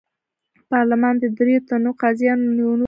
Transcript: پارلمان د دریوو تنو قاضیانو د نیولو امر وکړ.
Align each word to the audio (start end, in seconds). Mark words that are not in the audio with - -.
پارلمان 0.69 1.15
د 1.19 1.25
دریوو 1.37 1.65
تنو 1.67 1.91
قاضیانو 2.01 2.43
د 2.45 2.45
نیولو 2.55 2.65
امر 2.67 2.75
وکړ. 2.75 2.79